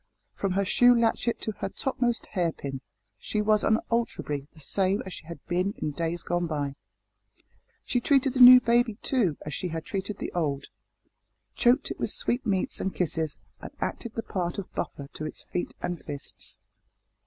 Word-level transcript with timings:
From 0.33 0.53
her 0.53 0.65
shoe 0.65 0.95
latchet 0.97 1.39
to 1.41 1.51
her 1.59 1.69
topmost 1.69 2.25
hair 2.25 2.51
pin 2.51 2.81
she 3.19 3.39
was 3.39 3.63
unalterably 3.63 4.47
the 4.51 4.59
same 4.59 5.03
as 5.05 5.13
she 5.13 5.27
had 5.27 5.37
been 5.45 5.73
in 5.77 5.91
days 5.91 6.23
gone 6.23 6.47
by. 6.47 6.73
She 7.85 7.99
treated 8.01 8.33
the 8.33 8.39
new 8.39 8.59
baby, 8.59 8.95
too, 9.03 9.37
as 9.45 9.53
she 9.53 9.67
had 9.67 9.85
treated 9.85 10.17
the 10.17 10.31
old 10.33 10.69
choked 11.53 11.91
it 11.91 11.99
with 11.99 12.09
sweetmeats 12.09 12.81
and 12.81 12.95
kisses, 12.95 13.37
and 13.61 13.69
acted 13.79 14.15
the 14.15 14.23
part 14.23 14.57
of 14.57 14.73
buffer 14.73 15.07
to 15.13 15.25
its 15.27 15.43
feet 15.43 15.75
and 15.83 16.03
fists. 16.03 16.57